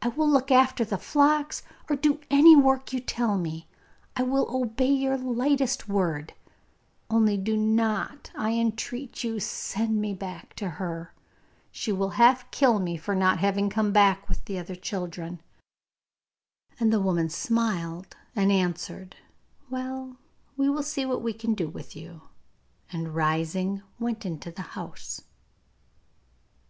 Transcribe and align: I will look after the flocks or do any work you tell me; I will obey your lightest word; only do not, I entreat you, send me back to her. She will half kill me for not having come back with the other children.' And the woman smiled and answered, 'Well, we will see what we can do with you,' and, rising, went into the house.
I 0.00 0.08
will 0.08 0.26
look 0.30 0.50
after 0.50 0.82
the 0.82 0.96
flocks 0.96 1.62
or 1.90 1.94
do 1.96 2.20
any 2.30 2.56
work 2.56 2.94
you 2.94 3.00
tell 3.00 3.36
me; 3.36 3.68
I 4.16 4.22
will 4.22 4.48
obey 4.50 4.88
your 4.90 5.18
lightest 5.18 5.90
word; 5.90 6.32
only 7.10 7.36
do 7.36 7.54
not, 7.54 8.30
I 8.34 8.52
entreat 8.52 9.22
you, 9.22 9.38
send 9.38 10.00
me 10.00 10.14
back 10.14 10.54
to 10.54 10.70
her. 10.80 11.12
She 11.70 11.92
will 11.92 12.12
half 12.16 12.50
kill 12.50 12.78
me 12.78 12.96
for 12.96 13.14
not 13.14 13.40
having 13.40 13.68
come 13.68 13.92
back 13.92 14.26
with 14.26 14.42
the 14.46 14.58
other 14.58 14.74
children.' 14.74 15.42
And 16.80 16.90
the 16.90 16.98
woman 17.02 17.28
smiled 17.28 18.16
and 18.34 18.50
answered, 18.50 19.16
'Well, 19.68 20.16
we 20.56 20.70
will 20.70 20.82
see 20.82 21.04
what 21.04 21.20
we 21.20 21.34
can 21.34 21.52
do 21.52 21.68
with 21.68 21.94
you,' 21.94 22.22
and, 22.90 23.14
rising, 23.14 23.82
went 24.00 24.24
into 24.24 24.50
the 24.50 24.62
house. 24.72 25.20